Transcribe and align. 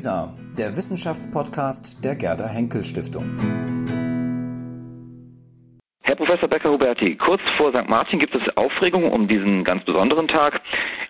WISA, 0.00 0.32
der 0.56 0.74
Wissenschaftspodcast 0.76 2.02
der 2.02 2.14
Gerda 2.14 2.48
Henkel 2.48 2.82
Stiftung. 2.86 3.36
Herr 6.00 6.16
Professor 6.16 6.48
Becker-Huberti, 6.48 7.16
kurz 7.16 7.42
vor 7.58 7.70
St. 7.72 7.86
Martin 7.86 8.18
gibt 8.18 8.34
es 8.34 8.40
Aufregung 8.56 9.12
um 9.12 9.28
diesen 9.28 9.62
ganz 9.62 9.84
besonderen 9.84 10.26
Tag. 10.26 10.62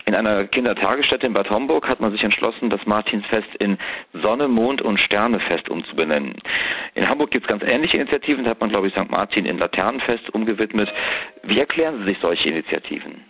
In 0.07 0.17
einer 0.17 0.45
Kindertagesstätte 0.49 1.25
in 1.25 1.35
Bad 1.35 1.51
Homburg 1.51 1.87
hat 1.87 2.01
man 2.01 2.11
sich 2.11 2.25
entschlossen, 2.25 2.69
das 2.69 2.85
Martinsfest 2.85 3.55
in 3.61 3.79
Sonne, 4.13 4.49
Mond 4.49 4.83
und 4.83 4.99
Sternefest 4.99 5.69
umzubenennen. 5.69 6.35
In 6.97 7.09
Hamburg 7.09 7.31
gibt 7.31 7.45
es 7.45 7.49
ganz 7.49 7.63
ähnliche 7.63 7.99
Initiativen, 7.99 8.43
da 8.43 8.51
hat 8.51 8.61
man, 8.61 8.71
glaube 8.71 8.89
ich, 8.89 8.95
St. 8.95 9.09
Martin 9.09 9.47
in 9.47 9.59
Laternenfest 9.59 10.35
umgewidmet. 10.35 10.93
Wie 11.45 11.61
erklären 11.61 11.99
Sie 11.99 12.07
sich 12.07 12.19
solche 12.19 12.49
Initiativen? 12.49 13.30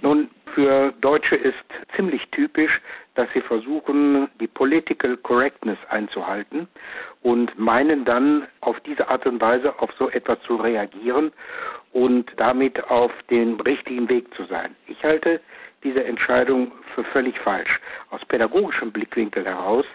Nun, 0.00 0.30
für 0.54 0.92
Deutsche 1.00 1.36
ist 1.36 1.64
ziemlich 1.96 2.26
typisch, 2.30 2.80
dass 3.14 3.28
sie 3.32 3.40
versuchen, 3.40 4.28
die 4.40 4.46
Political 4.46 5.16
Correctness 5.18 5.78
einzuhalten 5.88 6.68
und 7.22 7.58
meinen 7.58 8.04
dann 8.04 8.46
auf 8.60 8.78
diese 8.80 9.08
Art 9.08 9.26
und 9.26 9.40
Weise 9.40 9.78
auf 9.80 9.90
so 9.98 10.08
etwas 10.10 10.40
zu 10.42 10.56
reagieren 10.56 11.32
und 11.92 12.30
damit 12.36 12.82
auf 12.90 13.12
dem 13.30 13.60
richtigen 13.60 14.08
Weg 14.08 14.32
zu 14.34 14.44
sein. 14.44 14.74
Ich 14.86 15.02
halte 15.02 15.40
diese 15.82 16.04
Entscheidung 16.04 16.72
für 16.94 17.04
völlig 17.04 17.38
falsch. 17.40 17.80
Aus 18.10 18.24
pädagogischem 18.24 18.92
Blickwinkel 18.92 19.44
heraus 19.44 19.86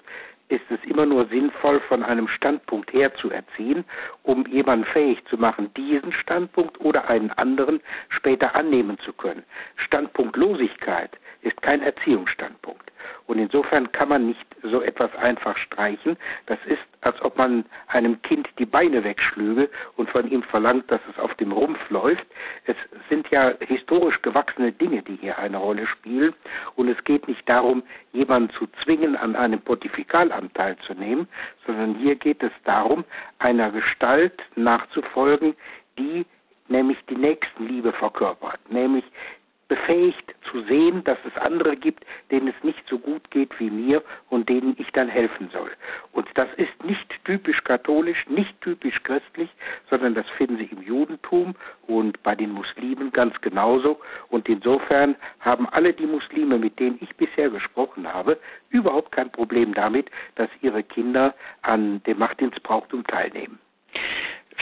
ist 0.53 0.69
es 0.69 0.79
immer 0.87 1.07
nur 1.07 1.25
sinnvoll, 1.25 1.79
von 1.81 2.03
einem 2.03 2.27
Standpunkt 2.27 2.93
her 2.93 3.13
zu 3.15 3.31
erziehen, 3.31 3.83
um 4.21 4.45
jemanden 4.45 4.85
fähig 4.85 5.25
zu 5.25 5.37
machen, 5.37 5.73
diesen 5.73 6.13
Standpunkt 6.13 6.79
oder 6.79 7.09
einen 7.09 7.31
anderen 7.31 7.81
später 8.09 8.55
annehmen 8.55 8.99
zu 8.99 9.13
können. 9.13 9.43
Standpunktlosigkeit 9.77 11.17
ist 11.41 11.59
kein 11.63 11.81
Erziehungsstandpunkt. 11.81 12.91
Und 13.27 13.39
insofern 13.39 13.91
kann 13.91 14.09
man 14.09 14.27
nicht 14.27 14.45
so 14.63 14.81
etwas 14.81 15.13
einfach 15.15 15.55
streichen. 15.57 16.17
Das 16.45 16.59
ist, 16.65 16.81
als 17.01 17.21
ob 17.21 17.37
man 17.37 17.65
einem 17.87 18.21
Kind 18.21 18.49
die 18.59 18.65
Beine 18.65 19.03
wegschlüge 19.03 19.69
und 19.95 20.09
von 20.09 20.29
ihm 20.29 20.43
verlangt, 20.43 20.91
dass 20.91 21.01
es 21.09 21.17
auf 21.19 21.33
dem 21.35 21.51
Rumpf 21.51 21.79
läuft. 21.89 22.25
Es 22.65 22.75
sind 23.09 23.29
ja 23.29 23.53
historisch 23.59 24.21
gewachsene 24.21 24.71
Dinge, 24.71 25.01
die 25.03 25.15
hier 25.15 25.37
eine 25.37 25.57
Rolle 25.57 25.87
spielen. 25.87 26.33
Und 26.75 26.89
es 26.89 27.01
geht 27.05 27.27
nicht 27.27 27.47
darum, 27.47 27.83
jemanden 28.11 28.49
zu 28.51 28.67
zwingen, 28.83 29.15
an 29.15 29.35
einem 29.35 29.61
Pontifikalamt 29.61 30.53
teilzunehmen, 30.55 31.27
sondern 31.65 31.95
hier 31.95 32.15
geht 32.15 32.43
es 32.43 32.51
darum, 32.65 33.05
einer 33.39 33.71
Gestalt 33.71 34.41
nachzufolgen, 34.55 35.55
die 35.97 36.25
nämlich 36.67 36.97
die 37.09 37.15
Nächstenliebe 37.15 37.91
verkörpert, 37.93 38.59
nämlich 38.69 39.03
befähigt 39.73 40.35
zu 40.51 40.61
sehen, 40.65 41.03
dass 41.03 41.17
es 41.25 41.35
andere 41.41 41.75
gibt, 41.75 42.05
denen 42.29 42.47
es 42.47 42.63
nicht 42.63 42.87
so 42.87 42.99
gut 42.99 43.31
geht 43.31 43.59
wie 43.59 43.71
mir 43.71 44.03
und 44.29 44.47
denen 44.47 44.75
ich 44.77 44.91
dann 44.91 45.09
helfen 45.09 45.49
soll. 45.51 45.71
Und 46.11 46.27
das 46.35 46.47
ist 46.57 46.83
nicht 46.83 47.09
typisch 47.25 47.63
katholisch, 47.63 48.23
nicht 48.29 48.53
typisch 48.61 49.01
christlich, 49.01 49.49
sondern 49.89 50.13
das 50.13 50.29
finden 50.37 50.57
Sie 50.57 50.65
im 50.65 50.83
Judentum 50.83 51.55
und 51.87 52.21
bei 52.21 52.35
den 52.35 52.51
Muslimen 52.51 53.11
ganz 53.11 53.33
genauso. 53.41 53.99
Und 54.29 54.47
insofern 54.47 55.15
haben 55.39 55.67
alle 55.69 55.91
die 55.91 56.05
Muslime, 56.05 56.59
mit 56.59 56.77
denen 56.79 56.99
ich 57.01 57.15
bisher 57.15 57.49
gesprochen 57.49 58.07
habe, 58.13 58.37
überhaupt 58.69 59.11
kein 59.11 59.31
Problem 59.31 59.73
damit, 59.73 60.11
dass 60.35 60.49
ihre 60.61 60.83
Kinder 60.83 61.33
an 61.63 62.03
dem 62.03 62.19
Martinsbrauchtum 62.19 63.07
teilnehmen. 63.07 63.57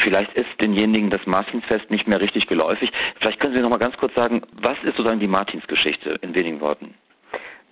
Vielleicht 0.02 0.34
ist 0.34 0.50
denjenigen 0.60 1.10
das 1.10 1.26
Martinsfest 1.26 1.90
nicht 1.92 2.08
mehr 2.08 2.20
richtig 2.20 2.48
geläufig. 2.48 2.92
Vielleicht 3.20 3.40
können 3.40 3.54
Sie 3.54 3.60
noch 3.60 3.70
mal 3.70 3.78
ganz 3.78 3.96
kurz 3.98 4.14
sagen, 4.16 4.42
was 4.62 4.78
ist 4.80 4.98
sozusagen 4.98 5.20
die 5.20 5.28
Martinsgeschichte 5.28 6.18
in 6.22 6.34
wenigen 6.34 6.60
Worten? 6.60 6.96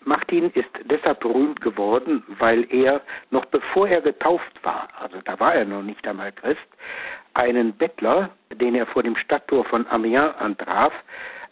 Martin 0.05 0.49
ist 0.51 0.69
deshalb 0.85 1.19
berühmt 1.19 1.61
geworden, 1.61 2.23
weil 2.39 2.65
er 2.73 3.01
noch 3.31 3.45
bevor 3.45 3.87
er 3.87 4.01
getauft 4.01 4.63
war, 4.63 4.87
also 4.99 5.17
da 5.25 5.39
war 5.39 5.53
er 5.53 5.65
noch 5.65 5.83
nicht 5.83 6.07
einmal 6.07 6.31
Christ, 6.31 6.67
einen 7.33 7.73
Bettler, 7.73 8.29
den 8.55 8.75
er 8.75 8.85
vor 8.87 9.03
dem 9.03 9.15
Stadttor 9.15 9.65
von 9.65 9.85
Amiens 9.87 10.33
antraf, 10.39 10.93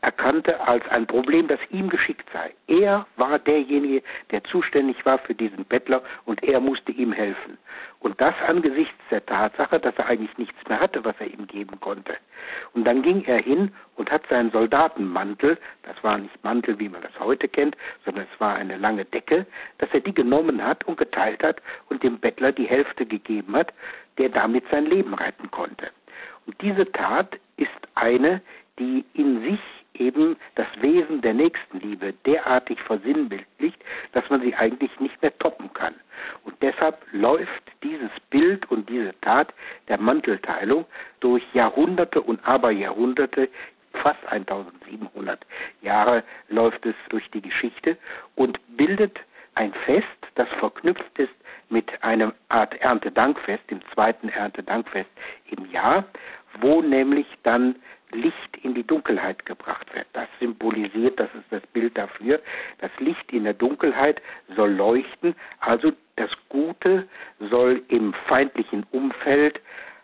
erkannte 0.07 0.57
als 0.61 0.87
ein 0.87 1.05
Problem, 1.05 1.49
das 1.49 1.59
ihm 1.69 1.89
geschickt 1.89 2.29
sei. 2.31 2.53
Er 2.67 3.05
war 3.17 3.39
derjenige, 3.39 4.01
der 4.31 4.41
zuständig 4.45 5.05
war 5.05 5.17
für 5.17 5.35
diesen 5.35 5.65
Bettler 5.65 6.01
und 6.23 6.41
er 6.43 6.61
musste 6.61 6.93
ihm 6.93 7.11
helfen. 7.11 7.57
Und 7.99 8.21
das 8.21 8.33
angesichts 8.47 8.95
der 9.11 9.25
Tatsache, 9.25 9.81
dass 9.81 9.97
er 9.97 10.05
eigentlich 10.05 10.37
nichts 10.37 10.57
mehr 10.69 10.79
hatte, 10.79 11.03
was 11.03 11.15
er 11.19 11.27
ihm 11.27 11.45
geben 11.45 11.77
konnte. 11.81 12.15
Und 12.73 12.85
dann 12.85 13.01
ging 13.01 13.25
er 13.25 13.39
hin 13.39 13.73
und 13.97 14.09
hat 14.09 14.21
seinen 14.29 14.49
Soldatenmantel, 14.51 15.57
das 15.83 16.01
war 16.05 16.17
nicht 16.17 16.41
Mantel, 16.41 16.79
wie 16.79 16.87
man 16.87 17.01
das 17.01 17.19
heute 17.19 17.49
kennt, 17.49 17.75
sondern 18.05 18.25
es 18.33 18.39
war 18.39 18.55
eine 18.55 18.77
lange 18.77 19.03
Decke, 19.03 19.45
dass 19.79 19.89
er 19.91 19.99
die 19.99 20.13
genommen 20.13 20.63
hat 20.63 20.85
und 20.85 20.97
geteilt 20.97 21.43
hat 21.43 21.61
und 21.89 22.01
dem 22.01 22.17
Bettler 22.17 22.53
die 22.53 22.69
Hälfte 22.69 23.05
gegeben 23.05 23.57
hat, 23.57 23.73
der 24.17 24.29
damit 24.29 24.63
sein 24.71 24.85
Leben 24.85 25.13
retten 25.13 25.51
konnte. 25.51 25.89
Und 26.45 26.55
diese 26.61 26.89
Tat 26.93 27.37
ist 27.57 27.67
eine, 27.95 28.41
die 28.79 29.03
in 29.13 29.41
sich 29.41 29.59
eben 29.99 30.37
das 30.55 30.67
Wesen 30.81 31.21
der 31.21 31.33
Nächstenliebe 31.33 32.13
derartig 32.25 32.79
versinnbildlicht, 32.81 33.83
dass 34.13 34.29
man 34.29 34.41
sie 34.41 34.55
eigentlich 34.55 34.97
nicht 34.99 35.21
mehr 35.21 35.37
toppen 35.39 35.71
kann. 35.73 35.93
Und 36.43 36.55
deshalb 36.61 36.97
läuft 37.11 37.63
dieses 37.83 38.11
Bild 38.29 38.69
und 38.71 38.89
diese 38.89 39.13
Tat 39.21 39.53
der 39.87 39.99
Mantelteilung 39.99 40.85
durch 41.19 41.43
Jahrhunderte 41.53 42.21
und 42.21 42.45
Aberjahrhunderte 42.47 43.49
fast 43.93 44.25
1700 44.27 45.45
Jahre 45.81 46.23
läuft 46.49 46.85
es 46.85 46.95
durch 47.09 47.29
die 47.31 47.41
Geschichte 47.41 47.97
und 48.35 48.59
bildet 48.77 49.19
ein 49.55 49.73
Fest, 49.85 50.05
das 50.35 50.47
verknüpft 50.59 51.17
ist 51.17 51.33
mit 51.69 52.03
einem 52.03 52.31
Art 52.49 52.75
Erntedankfest, 52.79 53.69
dem 53.69 53.81
zweiten 53.93 54.29
Erntedankfest 54.29 55.09
im 55.49 55.69
Jahr, 55.71 56.05
wo 56.61 56.81
nämlich 56.81 57.27
dann 57.43 57.75
Licht 58.11 58.57
in 58.63 58.73
die 58.73 58.85
Dunkelheit 58.85 59.45
gebracht 59.45 59.93
wird. 59.93 60.07
Das 60.13 60.27
symbolisiert, 60.39 61.19
das 61.19 61.29
ist 61.35 61.45
das 61.51 61.65
Bild 61.73 61.97
dafür, 61.97 62.39
das 62.79 62.91
Licht 62.99 63.31
in 63.31 63.43
der 63.43 63.53
Dunkelheit 63.53 64.21
soll 64.55 64.71
leuchten, 64.71 65.35
also 65.59 65.91
das 66.15 66.31
Gute 66.49 67.07
soll 67.39 67.83
im 67.89 68.13
feindlichen 68.27 68.85
Umfeld 68.91 69.59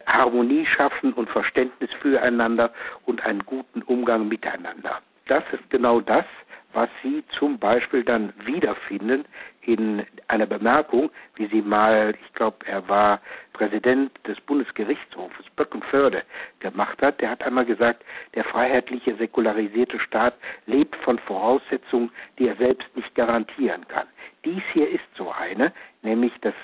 Harmonie 0.06 0.66
schaffen 0.66 1.14
und 1.14 1.30
Verständnis 1.30 1.90
füreinander 2.02 2.74
und 3.06 3.26
einen 3.26 3.46
guten 3.46 3.82
Umgang 3.84 4.28
miteinander. 4.28 5.02
Das 5.28 5.44
ist 5.52 5.70
genau 5.70 6.02
das, 6.02 6.26
was 6.74 6.90
Sie 7.04 7.24
zum 7.38 7.60
Beispiel 7.60 8.04
dann 8.04 8.34
wiederfinden 8.46 9.26
in 9.62 10.06
einer 10.28 10.46
Bemerkung, 10.46 11.10
wie 11.36 11.48
sie 11.48 11.62
mal, 11.62 12.14
ich 12.22 12.34
glaube, 12.34 12.58
er 12.66 12.88
war 12.90 13.22
Präsident 13.54 14.12
des 14.28 14.40
Bundesgerichtshofes 14.42 15.46
Böckenförde 15.56 16.24
gemacht 16.60 17.02
hat. 17.02 17.22
Der 17.22 17.30
hat 17.30 17.44
einmal 17.44 17.66
gesagt, 17.66 18.04
der 18.36 18.44
freiheitliche, 18.44 19.16
säkularisierte 19.16 20.00
Staat 20.00 20.36
lebt 20.66 20.96
von 20.98 21.20
Voraussetzungen, 21.20 22.12
die 22.40 22.48
er 22.48 22.56
selbst 22.56 22.88
nicht 22.96 23.14
garantieren 23.16 23.88
kann. 23.88 24.08
Dies 24.44 24.64
hier 24.74 24.90
ist 24.90 25.06
so 25.16 25.32
eine, 25.32 25.72
nämlich 26.02 26.34
das 26.42 26.56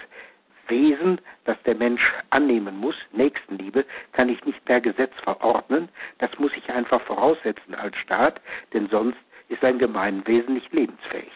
Wesen, 0.70 1.20
das 1.46 1.62
der 1.64 1.76
Mensch 1.76 2.02
annehmen 2.30 2.78
muss, 2.78 2.96
Nächstenliebe, 3.12 3.86
kann 4.14 4.30
ich 4.30 4.44
nicht 4.46 4.64
per 4.66 4.82
Gesetz 4.82 5.14
verordnen. 5.24 5.90
Das 6.20 6.30
muss 6.40 6.52
ich 6.56 6.70
einfach 6.70 7.02
voraussetzen 7.02 7.76
als 7.76 7.96
Staat, 7.98 8.42
denn 8.74 8.88
sonst 8.90 9.18
ist 9.50 9.64
ein 9.64 9.80
Gemeinwesen 9.80 10.54
nicht 10.54 10.72
lebensfähig. 10.74 11.32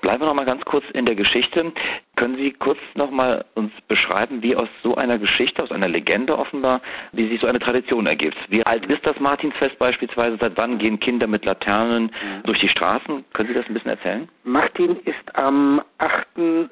Bleiben 0.00 0.22
wir 0.22 0.26
noch 0.26 0.34
mal 0.34 0.46
ganz 0.46 0.64
kurz 0.64 0.84
in 0.94 1.04
der 1.04 1.14
Geschichte. 1.14 1.72
Können 2.16 2.36
Sie 2.36 2.52
kurz 2.52 2.78
noch 2.94 3.10
mal 3.10 3.44
uns 3.54 3.72
beschreiben, 3.86 4.42
wie 4.42 4.56
aus 4.56 4.68
so 4.82 4.94
einer 4.94 5.18
Geschichte, 5.18 5.62
aus 5.62 5.70
einer 5.70 5.88
Legende 5.88 6.38
offenbar, 6.38 6.80
wie 7.12 7.28
sich 7.28 7.40
so 7.40 7.46
eine 7.46 7.58
Tradition 7.58 8.06
ergibt? 8.06 8.36
Wie 8.48 8.64
alt 8.64 8.86
ist 8.86 9.06
das 9.06 9.18
Martinsfest 9.20 9.78
beispielsweise? 9.78 10.38
Seit 10.40 10.56
wann 10.56 10.78
gehen 10.78 10.98
Kinder 11.00 11.26
mit 11.26 11.44
Laternen 11.44 12.04
mhm. 12.04 12.42
durch 12.44 12.60
die 12.60 12.68
Straßen? 12.68 13.24
Können 13.34 13.48
Sie 13.48 13.54
das 13.54 13.66
ein 13.66 13.74
bisschen 13.74 13.90
erzählen? 13.90 14.28
Martin 14.44 14.96
ist 15.04 15.36
am 15.36 15.82
8. 15.98 16.26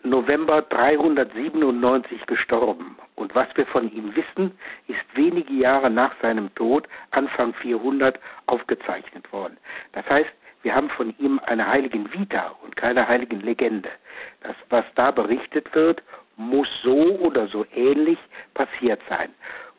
November 0.05 0.63
397 0.63 2.27
gestorben. 2.27 2.97
Und 3.15 3.35
was 3.35 3.49
wir 3.57 3.67
von 3.67 3.93
ihm 3.93 4.15
wissen, 4.15 4.53
ist 4.87 5.05
wenige 5.15 5.53
Jahre 5.53 5.91
nach 5.91 6.13
seinem 6.23 6.55
Tod, 6.55 6.89
Anfang 7.11 7.53
400, 7.55 8.19
aufgezeichnet 8.47 9.31
worden. 9.33 9.57
Das 9.93 10.09
heißt, 10.09 10.31
wir 10.69 10.75
haben 10.75 10.91
von 10.91 11.15
ihm 11.19 11.41
eine 11.47 11.67
heiligen 11.67 12.13
Vita 12.13 12.55
und 12.63 12.77
keine 12.77 13.09
heiligen 13.09 13.41
Legende. 13.41 13.89
Das, 14.43 14.55
was 14.69 14.85
da 14.97 15.11
berichtet 15.11 15.75
wird, 15.75 16.03
muss 16.37 16.69
so 16.83 17.19
oder 17.21 17.49
so 17.49 17.65
ähnlich 17.75 18.19
passiert 18.53 19.01
sein. 19.09 19.31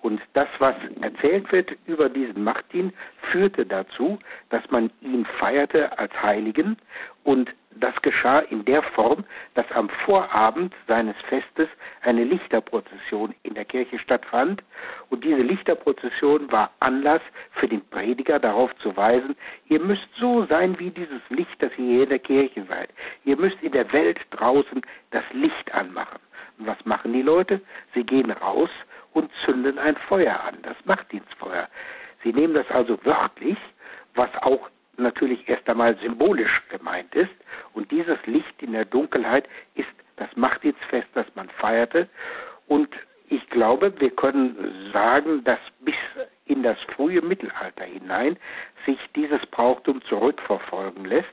Und 0.01 0.19
das, 0.33 0.47
was 0.57 0.73
erzählt 1.01 1.51
wird 1.51 1.77
über 1.85 2.09
diesen 2.09 2.43
Martin, 2.43 2.91
führte 3.31 3.67
dazu, 3.67 4.17
dass 4.49 4.63
man 4.71 4.89
ihn 5.01 5.27
feierte 5.37 5.95
als 5.99 6.11
Heiligen 6.23 6.75
und 7.23 7.51
das 7.75 7.95
geschah 8.01 8.39
in 8.39 8.65
der 8.65 8.81
Form, 8.81 9.23
dass 9.53 9.69
am 9.71 9.89
Vorabend 9.89 10.73
seines 10.87 11.15
Festes 11.27 11.67
eine 12.01 12.23
Lichterprozession 12.23 13.33
in 13.43 13.53
der 13.53 13.65
Kirche 13.65 13.99
stattfand. 13.99 14.63
Und 15.09 15.23
diese 15.23 15.41
Lichterprozession 15.41 16.51
war 16.51 16.71
Anlass 16.79 17.21
für 17.51 17.67
den 17.67 17.85
Prediger 17.89 18.39
darauf 18.39 18.75
zu 18.77 18.95
weisen, 18.97 19.35
ihr 19.67 19.79
müsst 19.79 20.07
so 20.19 20.45
sein 20.45 20.77
wie 20.79 20.89
dieses 20.89 21.21
Licht, 21.29 21.61
das 21.61 21.71
ihr 21.77 21.85
hier 21.85 22.03
in 22.03 22.09
der 22.09 22.19
Kirche 22.19 22.65
seid. 22.67 22.89
Ihr 23.25 23.37
müsst 23.37 23.61
in 23.61 23.71
der 23.71 23.91
Welt 23.93 24.19
draußen 24.31 24.81
das 25.11 25.23
Licht 25.33 25.73
anmachen. 25.73 26.19
Und 26.57 26.67
was 26.67 26.83
machen 26.85 27.13
die 27.13 27.21
Leute? 27.21 27.61
Sie 27.93 28.03
gehen 28.03 28.31
raus 28.31 28.69
und 29.13 29.31
zünden 29.45 29.77
ein 29.77 29.95
Feuer 29.95 30.39
an, 30.43 30.57
das 30.63 30.75
Machtdienstfeuer. 30.85 31.67
Sie 32.23 32.33
nehmen 32.33 32.53
das 32.53 32.69
also 32.69 32.97
wörtlich, 33.05 33.57
was 34.15 34.29
auch 34.41 34.69
natürlich 34.99 35.47
erst 35.47 35.67
einmal 35.69 35.97
symbolisch 35.97 36.61
gemeint 36.69 37.13
ist. 37.15 37.31
Und 37.73 37.89
dieses 37.91 38.17
Licht 38.25 38.61
in 38.61 38.73
der 38.73 38.85
Dunkelheit 38.85 39.47
ist 39.75 39.89
das 40.17 40.29
Machtdienstfest, 40.35 41.07
das 41.13 41.25
man 41.35 41.49
feierte. 41.49 42.07
Und 42.67 42.89
ich 43.29 43.47
glaube, 43.49 43.93
wir 43.99 44.09
können 44.09 44.89
sagen, 44.91 45.43
dass 45.43 45.59
bis 45.81 45.95
in 46.45 46.63
das 46.63 46.77
frühe 46.95 47.21
Mittelalter 47.21 47.85
hinein 47.85 48.37
sich 48.85 48.97
dieses 49.15 49.45
Brauchtum 49.47 50.01
zurückverfolgen 50.03 51.05
lässt. 51.05 51.29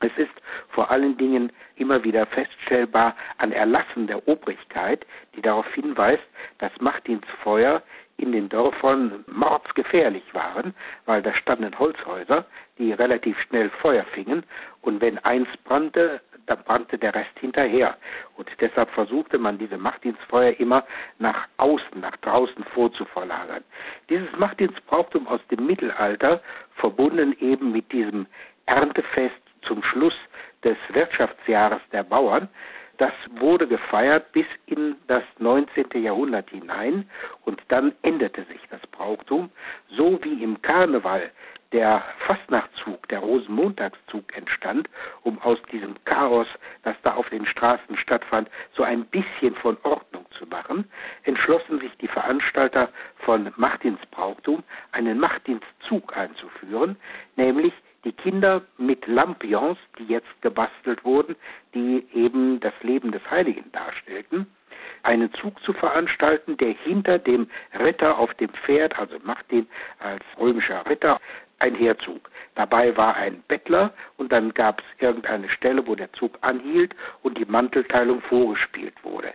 Es 0.00 0.16
ist 0.16 0.30
vor 0.68 0.90
allen 0.90 1.16
Dingen 1.16 1.50
immer 1.76 2.04
wieder 2.04 2.24
feststellbar 2.26 3.16
an 3.38 3.50
Erlassen 3.50 4.06
der 4.06 4.28
Obrigkeit, 4.28 5.04
die 5.34 5.42
darauf 5.42 5.66
hinweist, 5.74 6.22
dass 6.58 6.70
Machtdienstfeuer 6.80 7.82
in 8.16 8.32
den 8.32 8.48
Dörfern 8.48 9.24
mordsgefährlich 9.26 10.22
waren, 10.34 10.74
weil 11.06 11.22
da 11.22 11.32
standen 11.34 11.76
Holzhäuser, 11.78 12.46
die 12.78 12.92
relativ 12.92 13.38
schnell 13.42 13.70
Feuer 13.70 14.04
fingen 14.04 14.44
und 14.82 15.00
wenn 15.00 15.18
eins 15.18 15.48
brannte, 15.64 16.20
dann 16.46 16.62
brannte 16.64 16.98
der 16.98 17.14
Rest 17.14 17.38
hinterher. 17.38 17.96
Und 18.36 18.48
deshalb 18.60 18.90
versuchte 18.90 19.38
man 19.38 19.58
diese 19.58 19.76
Machtdienstfeuer 19.76 20.58
immer 20.58 20.84
nach 21.18 21.46
außen, 21.58 22.00
nach 22.00 22.16
draußen 22.18 22.64
vorzuverlagern. 22.74 23.62
Dieses 24.08 24.30
Machtdienstbrauchtum 24.38 25.26
aus 25.28 25.40
dem 25.50 25.66
Mittelalter, 25.66 26.40
verbunden 26.76 27.36
eben 27.40 27.72
mit 27.72 27.90
diesem 27.92 28.26
Erntefest 28.66 29.47
zum 29.62 29.82
Schluss 29.82 30.14
des 30.64 30.76
Wirtschaftsjahres 30.92 31.80
der 31.92 32.02
Bauern, 32.02 32.48
das 32.98 33.12
wurde 33.30 33.68
gefeiert 33.68 34.32
bis 34.32 34.46
in 34.66 34.96
das 35.06 35.22
19. 35.38 36.02
Jahrhundert 36.02 36.50
hinein 36.50 37.08
und 37.44 37.62
dann 37.68 37.92
änderte 38.02 38.44
sich 38.44 38.60
das 38.70 38.80
Brauchtum, 38.88 39.50
so 39.88 40.18
wie 40.24 40.42
im 40.42 40.60
Karneval 40.62 41.30
der 41.72 42.02
Fastnachtzug, 42.26 43.06
der 43.08 43.20
Rosenmontagszug 43.20 44.36
entstand, 44.36 44.88
um 45.22 45.40
aus 45.42 45.58
diesem 45.70 45.94
Chaos, 46.04 46.46
das 46.82 46.96
da 47.02 47.14
auf 47.14 47.28
den 47.28 47.46
Straßen 47.46 47.96
stattfand, 47.96 48.48
so 48.74 48.82
ein 48.82 49.04
bisschen 49.06 49.54
von 49.56 49.76
Ordnung 49.82 50.24
zu 50.30 50.46
machen, 50.46 50.90
entschlossen 51.24 51.78
sich 51.80 51.94
die 51.98 52.08
Veranstalter 52.08 52.88
von 53.18 53.52
Machtdienstbrauchtum, 53.56 54.64
einen 54.92 55.20
Machtdienstzug 55.20 56.16
einzuführen, 56.16 56.96
nämlich 57.36 57.74
die 58.08 58.12
Kinder 58.12 58.62
mit 58.78 59.06
Lampions, 59.06 59.76
die 59.98 60.06
jetzt 60.06 60.40
gebastelt 60.40 61.04
wurden, 61.04 61.36
die 61.74 62.06
eben 62.14 62.58
das 62.58 62.72
Leben 62.80 63.12
des 63.12 63.20
Heiligen 63.30 63.70
darstellten, 63.72 64.46
einen 65.02 65.30
Zug 65.34 65.62
zu 65.62 65.74
veranstalten, 65.74 66.56
der 66.56 66.70
hinter 66.70 67.18
dem 67.18 67.50
Ritter 67.78 68.18
auf 68.18 68.32
dem 68.34 68.48
Pferd, 68.48 68.98
also 68.98 69.16
Martin 69.24 69.66
als 69.98 70.24
römischer 70.40 70.88
Ritter, 70.88 71.20
ein 71.58 71.74
Heerzug. 71.74 72.30
Dabei 72.54 72.96
war 72.96 73.14
ein 73.14 73.42
Bettler 73.46 73.92
und 74.16 74.32
dann 74.32 74.54
gab 74.54 74.80
es 74.80 75.02
irgendeine 75.02 75.50
Stelle, 75.50 75.86
wo 75.86 75.94
der 75.94 76.10
Zug 76.14 76.38
anhielt 76.40 76.94
und 77.22 77.36
die 77.36 77.44
Mantelteilung 77.44 78.22
vorgespielt 78.22 78.94
wurde. 79.04 79.34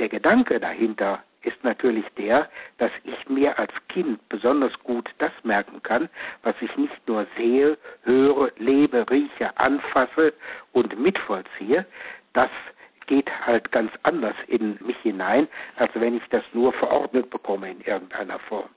Der 0.00 0.08
Gedanke 0.08 0.58
dahinter 0.58 1.22
ist 1.42 1.62
natürlich 1.64 2.04
der, 2.16 2.48
dass 2.78 2.90
ich 3.04 3.28
mir 3.28 3.58
als 3.58 3.72
Kind 3.88 4.18
besonders 4.28 4.72
gut 4.84 5.08
das 5.18 5.32
merken 5.42 5.82
kann, 5.82 6.08
was 6.42 6.54
ich 6.60 6.74
nicht 6.76 7.08
nur 7.08 7.26
sehe, 7.36 7.76
höre, 8.04 8.50
lebe, 8.58 9.08
rieche, 9.10 9.56
anfasse 9.58 10.32
und 10.72 10.98
mitvollziehe. 10.98 11.86
Das 12.32 12.50
geht 13.06 13.30
halt 13.46 13.70
ganz 13.72 13.90
anders 14.04 14.36
in 14.46 14.78
mich 14.80 14.96
hinein, 14.98 15.48
als 15.76 15.90
wenn 15.94 16.16
ich 16.16 16.26
das 16.30 16.44
nur 16.52 16.72
verordnet 16.72 17.30
bekomme 17.30 17.70
in 17.70 17.80
irgendeiner 17.80 18.38
Form. 18.38 18.68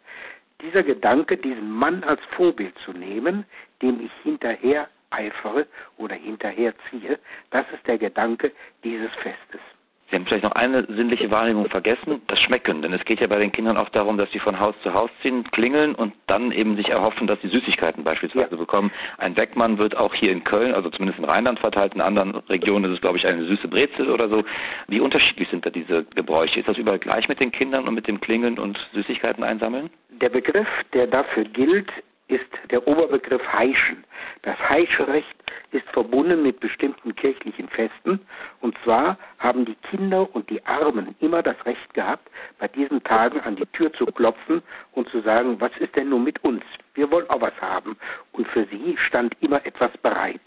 Dieser 0.62 0.84
Gedanke, 0.84 1.38
diesen 1.38 1.70
Mann 1.70 2.04
als 2.04 2.22
Vorbild 2.36 2.78
zu 2.80 2.94
nehmen, 2.94 3.46
dem 3.82 4.02
ich 4.02 4.12
hinterher 4.24 4.90
eifere 5.12 5.68
oder 5.98 6.16
hinterherziehe, 6.16 7.20
das 7.52 7.66
ist 7.74 7.86
der 7.88 7.98
Gedanke 7.98 8.52
dieses 8.84 9.12
Festes. 9.16 9.62
Sie 10.10 10.16
haben 10.16 10.26
vielleicht 10.28 10.44
noch 10.44 10.52
eine 10.52 10.86
sinnliche 10.86 11.32
Wahrnehmung 11.32 11.68
vergessen, 11.68 12.22
das 12.28 12.40
Schmecken. 12.40 12.84
Denn 12.84 12.94
es 12.94 13.04
geht 13.06 13.20
ja 13.20 13.28
bei 13.28 13.40
den 13.40 13.52
Kindern 13.52 13.76
auch 13.76 13.90
darum, 13.90 14.18
dass 14.18 14.32
sie 14.32 14.40
von 14.40 14.60
Haus 14.60 14.76
zu 14.84 14.94
Haus 14.94 15.10
ziehen, 15.22 15.44
klingeln 15.52 15.96
und 15.96 16.14
dann 16.28 16.52
eben 16.52 16.76
sich 16.76 16.90
erhoffen, 16.90 17.26
dass 17.26 17.42
sie 17.42 17.48
Süßigkeiten 17.48 18.04
beispielsweise 18.04 18.52
ja. 18.52 18.58
bekommen. 18.58 18.92
Ein 19.18 19.36
Weckmann 19.36 19.80
wird 19.80 19.98
auch 19.98 20.14
hier 20.14 20.32
in 20.32 20.44
Köln, 20.44 20.76
also 20.76 20.90
zumindest 20.92 21.18
in 21.18 21.26
Rheinland 21.26 21.60
verteilt, 21.60 21.96
in 21.96 22.02
anderen 22.02 22.36
Regionen 22.50 22.86
ist 22.86 22.98
es, 22.98 23.02
glaube 23.02 23.18
ich, 23.18 23.26
eine 23.26 23.46
süße 23.46 23.68
Brezel 23.68 24.12
oder 24.12 24.30
so. 24.30 24.44
Wie 24.88 25.00
unterschiedlich 25.00 25.50
sind 25.50 25.66
da 25.66 25.72
diese 25.72 26.04
Gebräuche? 26.16 26.60
Ist 26.60 26.70
das 26.70 26.78
überall 26.78 27.00
gleich 27.00 27.28
mit 27.28 27.40
den 27.40 27.52
Kindern 27.52 27.88
und 27.88 27.96
mit 27.96 28.08
dem 28.08 28.22
Klingeln 28.22 28.60
und 28.60 28.78
Süßigkeiten 28.94 29.44
einsammeln? 29.44 29.90
Der 30.22 30.30
Begriff, 30.30 30.68
der 30.94 31.08
dafür 31.08 31.46
gilt, 31.46 31.90
ist 32.28 32.46
der 32.72 32.88
Oberbegriff 32.88 33.42
Heischen. 33.54 34.04
Das 34.44 34.58
Heischerecht 34.70 35.28
ist 35.76 35.88
verbunden 35.90 36.42
mit 36.42 36.60
bestimmten 36.62 37.14
kirchlichen 37.16 37.68
Festen. 37.68 38.20
Und 38.62 38.78
zwar 38.84 39.18
haben 39.40 39.66
die 39.66 39.76
Kinder 39.90 40.34
und 40.34 40.50
die 40.50 40.66
Armen 40.66 41.16
immer 41.20 41.44
das 41.44 41.58
Recht 41.66 41.94
gehabt, 41.94 42.28
bei 42.60 42.68
diesen 42.70 43.04
Tagen 43.04 43.42
an 43.42 43.58
die 43.58 43.66
Tür 43.68 43.92
zu 43.94 44.06
klopfen 44.06 44.64
und 44.94 45.10
zu 45.10 45.22
sagen, 45.22 45.60
was 45.60 45.76
ist 45.80 45.96
denn 45.96 46.10
nun 46.10 46.24
mit 46.24 46.44
uns? 46.44 46.64
Wir 46.94 47.12
wollen 47.12 47.30
auch 47.30 47.42
was 47.42 47.60
haben. 47.62 47.98
Und 48.32 48.48
für 48.48 48.66
sie 48.72 48.98
stand 48.98 49.36
immer 49.42 49.66
etwas 49.66 49.92
bereit. 49.98 50.42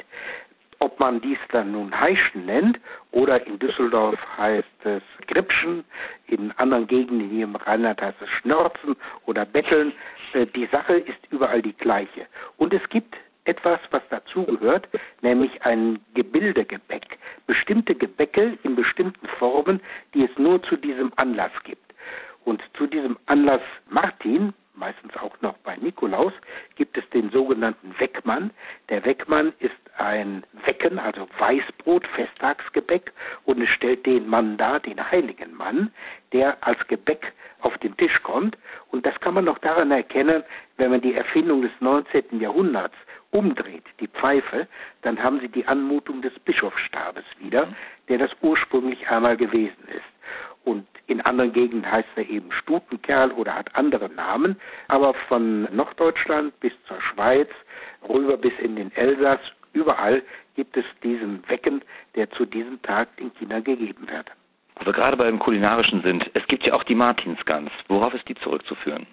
Ob 0.81 0.99
man 1.01 1.21
dies 1.21 1.39
dann 1.51 1.73
nun 1.73 1.99
Heischen 1.99 2.47
nennt 2.47 2.79
oder 3.11 3.45
in 3.47 3.59
Düsseldorf 3.59 4.19
heißt 4.39 4.85
es 4.85 5.03
Gripschen, 5.27 5.85
in 6.29 6.53
anderen 6.53 6.87
Gegenden 6.87 7.29
hier 7.29 7.45
im 7.45 7.57
Rheinland 7.57 8.01
heißt 8.01 8.23
es 8.23 8.29
Schnörzen 8.31 8.97
oder 9.27 9.45
Betteln, 9.45 9.93
äh, 10.35 10.47
die 10.47 10.67
Sache 10.67 10.95
ist 10.95 11.19
überall 11.31 11.63
die 11.63 11.73
gleiche. 11.73 12.27
Und 12.59 12.73
es 12.73 12.89
gibt 12.91 13.17
etwas, 13.49 13.81
was 13.91 14.03
dazugehört, 14.11 14.89
nämlich 15.23 15.62
ein 15.62 15.99
Gebildegebäck. 16.15 17.19
Bestimmte 17.47 17.95
Gebäcke 17.95 18.59
in 18.62 18.77
bestimmten 18.77 19.27
Formen, 19.39 19.81
die 20.15 20.25
es 20.25 20.39
nur 20.39 20.62
zu 20.62 20.77
diesem 20.77 21.12
Anlass 21.17 21.53
gibt. 21.65 21.95
Und 22.45 22.62
zu 22.77 22.87
diesem 22.87 23.19
Anlass 23.27 23.62
Martin, 23.89 24.55
meistens 24.75 25.17
auch 25.17 25.35
noch 25.41 25.56
bei 25.59 25.77
Nikolaus, 25.77 26.33
gibt 26.77 26.97
es 26.97 27.09
den 27.11 27.31
sogenannten 27.31 27.99
Weckmann. 27.99 28.50
Der 28.89 29.05
Weckmann 29.05 29.53
ist 29.59 29.75
ein 29.97 30.45
Wecken, 30.65 30.99
also 30.99 31.27
Weißbrot, 31.39 32.06
Festtagsgebäck, 32.06 33.12
und 33.45 33.61
es 33.61 33.69
stellt 33.71 34.07
den 34.07 34.28
Mann 34.28 34.57
dar, 34.57 34.81
den 34.81 35.11
heiligen 35.11 35.55
Mann, 35.55 35.93
der 36.33 36.57
als 36.64 36.78
Gebäck 36.87 37.33
auf 37.61 37.76
den 37.78 37.97
Tisch 37.97 38.23
kommt. 38.23 38.57
Und 38.90 39.05
das 39.05 39.19
kann 39.21 39.35
man 39.35 39.45
noch 39.45 39.59
daran 39.59 39.90
erkennen, 39.90 40.45
wenn 40.76 40.90
man 40.90 41.00
die 41.00 41.14
Erfindung 41.14 41.62
des 41.62 41.73
19. 41.81 42.40
Jahrhunderts 42.40 42.95
umdreht, 43.30 43.85
die 44.00 44.08
Pfeife, 44.08 44.66
dann 45.02 45.23
haben 45.23 45.40
Sie 45.40 45.49
die 45.49 45.66
Anmutung 45.66 46.23
des 46.23 46.37
Bischofsstabes 46.40 47.25
wieder, 47.38 47.68
der 48.08 48.18
das 48.18 48.30
ursprünglich 48.40 49.08
einmal 49.08 49.37
gewesen 49.37 49.87
ist. 49.88 50.04
Und 50.64 50.87
in 51.06 51.20
anderen 51.23 51.52
Gegenden 51.52 51.90
heißt 51.90 52.08
er 52.16 52.28
eben 52.28 52.52
Stutenkerl 52.52 53.32
oder 53.32 53.54
hat 53.54 53.75
andere 53.75 54.08
Namen, 54.11 54.56
aber 54.88 55.14
von 55.14 55.62
Norddeutschland 55.75 56.58
bis 56.61 56.73
zur 56.87 57.00
Schweiz, 57.00 57.49
rüber 58.08 58.37
bis 58.37 58.52
in 58.58 58.76
den 58.76 58.94
Elsass, 58.94 59.40
überall 59.73 60.23
gibt 60.56 60.76
es 60.76 60.85
diesen 61.02 61.42
Wecken, 61.49 61.82
der 62.14 62.30
zu 62.30 62.44
diesem 62.44 62.80
Tag 62.82 63.16
den 63.16 63.32
Kindern 63.35 63.64
gegeben 63.64 64.08
wird. 64.11 64.30
Wo 64.76 64.87
wir 64.87 64.92
gerade 64.92 65.16
beim 65.16 65.38
Kulinarischen 65.38 66.02
sind, 66.02 66.30
es 66.35 66.47
gibt 66.47 66.64
ja 66.64 66.75
auch 66.75 66.85
die 66.85 66.94
Martinsgans. 66.94 67.70
Worauf 67.88 68.14
ist 68.14 68.28
die 68.28 68.35
zurückzuführen? 68.37 69.06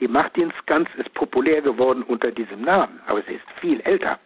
Die 0.00 0.08
Martinsgans 0.08 0.88
ist 0.96 1.12
populär 1.14 1.62
geworden 1.62 2.02
unter 2.02 2.30
diesem 2.30 2.62
Namen, 2.62 3.00
aber 3.06 3.22
sie 3.22 3.34
ist 3.34 3.50
viel 3.60 3.80
älter. 3.80 4.18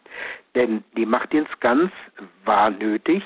Denn 0.54 0.82
die 0.96 1.06
Martinsgans 1.06 1.92
war 2.44 2.70
nötig, 2.70 3.22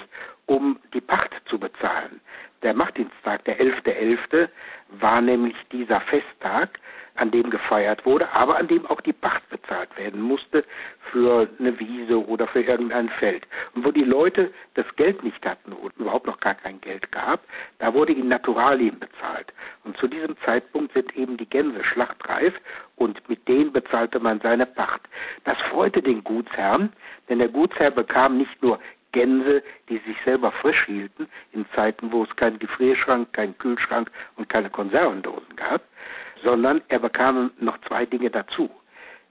um 0.46 0.78
die 0.92 1.00
Pacht 1.00 1.30
zu 1.46 1.58
bezahlen. 1.58 2.20
Der 2.62 2.74
Martinstag, 2.74 3.44
der 3.44 3.60
11.11., 3.60 4.18
.11., 4.32 4.48
war 4.92 5.20
nämlich 5.20 5.56
dieser 5.72 6.00
Festtag, 6.02 6.80
an 7.20 7.30
dem 7.30 7.50
gefeiert 7.50 8.06
wurde, 8.06 8.32
aber 8.32 8.56
an 8.56 8.66
dem 8.66 8.86
auch 8.86 9.00
die 9.02 9.12
Pacht 9.12 9.46
bezahlt 9.50 9.94
werden 9.98 10.20
musste 10.20 10.64
für 11.10 11.48
eine 11.58 11.78
Wiese 11.78 12.24
oder 12.26 12.46
für 12.46 12.62
irgendein 12.62 13.10
Feld. 13.10 13.46
Und 13.74 13.84
wo 13.84 13.90
die 13.90 14.04
Leute 14.04 14.50
das 14.74 14.86
Geld 14.96 15.22
nicht 15.22 15.44
hatten 15.44 15.72
oder 15.72 15.92
überhaupt 15.98 16.26
noch 16.26 16.40
gar 16.40 16.54
kein 16.54 16.80
Geld 16.80 17.10
gab, 17.12 17.40
da 17.78 17.92
wurde 17.92 18.12
in 18.12 18.28
Naturalien 18.28 18.98
bezahlt. 18.98 19.52
Und 19.84 19.96
zu 19.98 20.08
diesem 20.08 20.36
Zeitpunkt 20.44 20.94
sind 20.94 21.14
eben 21.16 21.36
die 21.36 21.48
Gänse 21.48 21.84
schlachtreif 21.84 22.54
und 22.96 23.28
mit 23.28 23.46
denen 23.46 23.72
bezahlte 23.72 24.18
man 24.18 24.40
seine 24.40 24.66
Pacht. 24.66 25.02
Das 25.44 25.58
freute 25.70 26.00
den 26.00 26.24
Gutsherrn, 26.24 26.92
denn 27.28 27.38
der 27.38 27.48
Gutsherr 27.48 27.90
bekam 27.90 28.38
nicht 28.38 28.62
nur 28.62 28.78
Gänse, 29.12 29.62
die 29.88 29.98
sich 29.98 30.16
selber 30.24 30.52
frisch 30.52 30.84
hielten, 30.86 31.28
in 31.52 31.66
Zeiten, 31.74 32.12
wo 32.12 32.24
es 32.24 32.36
keinen 32.36 32.58
Gefrierschrank, 32.58 33.32
keinen 33.32 33.56
Kühlschrank 33.58 34.10
und 34.36 34.48
keine 34.48 34.70
Konservendosen 34.70 35.56
gab, 35.56 35.82
sondern 36.42 36.80
er 36.88 37.00
bekam 37.00 37.50
noch 37.58 37.78
zwei 37.88 38.06
Dinge 38.06 38.30
dazu. 38.30 38.70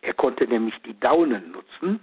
Er 0.01 0.13
konnte 0.13 0.47
nämlich 0.47 0.75
die 0.83 0.97
Daunen 0.99 1.51
nutzen, 1.51 1.99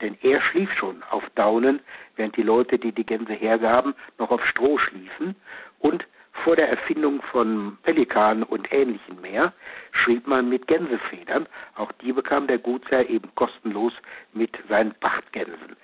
Denn 0.00 0.16
er 0.22 0.40
schlief 0.40 0.72
schon 0.72 1.02
auf 1.10 1.28
Daunen, 1.34 1.80
während 2.16 2.36
die 2.36 2.42
Leute, 2.42 2.78
die 2.78 2.92
die 2.92 3.04
Gänse 3.04 3.34
hergaben, 3.34 3.94
noch 4.18 4.30
auf 4.30 4.44
Stroh 4.46 4.78
schliefen. 4.78 5.36
Und 5.78 6.06
vor 6.44 6.56
der 6.56 6.70
Erfindung 6.70 7.20
von 7.22 7.76
Pelikanen 7.82 8.44
und 8.44 8.72
ähnlichem 8.72 9.20
mehr 9.20 9.52
schrieb 9.92 10.26
man 10.26 10.48
mit 10.48 10.66
Gänsefedern. 10.68 11.46
Auch 11.74 11.92
die 11.92 12.12
bekam 12.12 12.46
der 12.46 12.58
Gutsherr 12.58 13.08
eben 13.10 13.34
kostenlos 13.34 13.92
mit 14.32 14.56
seinen 14.68 14.94
Pachtgänsen. 14.94 15.76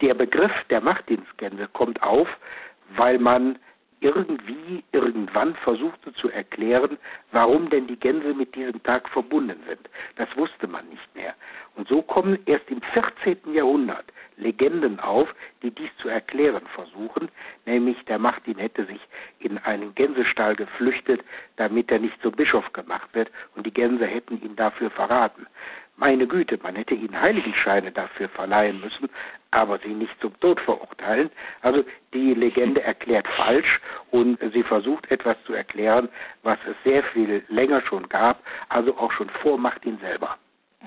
Der 0.00 0.14
Begriff 0.14 0.52
der 0.70 0.80
Machtdienstgänse 0.80 1.68
kommt 1.72 2.02
auf, 2.02 2.28
weil 2.96 3.18
man 3.18 3.58
irgendwie 4.00 4.84
irgendwann 4.92 5.54
versuchte 5.56 6.12
zu 6.14 6.30
erklären, 6.30 6.98
warum 7.32 7.70
denn 7.70 7.86
die 7.86 7.98
Gänse 7.98 8.34
mit 8.34 8.54
diesem 8.54 8.82
Tag 8.82 9.08
verbunden 9.08 9.58
sind. 9.66 9.88
Das 10.16 10.28
wusste 10.36 10.66
man 10.66 10.86
nicht 10.90 11.14
mehr. 11.14 11.34
Und 11.76 11.88
so 11.88 12.02
kommen 12.02 12.38
erst 12.46 12.70
im 12.70 12.82
14. 12.82 13.54
Jahrhundert 13.54 14.04
Legenden 14.36 15.00
auf, 15.00 15.34
die 15.62 15.70
dies 15.70 15.90
zu 15.96 16.08
erklären 16.08 16.66
versuchen, 16.74 17.30
nämlich 17.64 17.96
der 18.04 18.18
Martin 18.18 18.58
hätte 18.58 18.84
sich 18.84 19.00
in 19.38 19.56
einen 19.58 19.94
Gänsestall 19.94 20.54
geflüchtet, 20.54 21.22
damit 21.56 21.90
er 21.90 21.98
nicht 21.98 22.20
zum 22.20 22.32
Bischof 22.32 22.70
gemacht 22.74 23.08
wird 23.14 23.30
und 23.54 23.64
die 23.64 23.72
Gänse 23.72 24.04
hätten 24.04 24.40
ihn 24.42 24.56
dafür 24.56 24.90
verraten. 24.90 25.46
Meine 25.98 26.26
Güte, 26.26 26.58
man 26.62 26.76
hätte 26.76 26.94
ihnen 26.94 27.18
Heiligenscheine 27.18 27.90
dafür 27.90 28.28
verleihen 28.28 28.80
müssen, 28.80 29.08
aber 29.50 29.78
sie 29.78 29.94
nicht 29.94 30.12
zum 30.20 30.38
Tod 30.40 30.60
verurteilen. 30.60 31.30
Also 31.62 31.84
die 32.12 32.34
Legende 32.34 32.82
erklärt 32.82 33.26
falsch 33.28 33.80
und 34.10 34.38
sie 34.52 34.62
versucht 34.62 35.10
etwas 35.10 35.36
zu 35.44 35.54
erklären, 35.54 36.10
was 36.42 36.58
es 36.68 36.76
sehr 36.84 37.02
viel 37.02 37.42
länger 37.48 37.80
schon 37.80 38.08
gab, 38.10 38.42
also 38.68 38.96
auch 38.98 39.10
schon 39.12 39.30
vor 39.30 39.56
Martin 39.56 39.98
selber. 39.98 40.36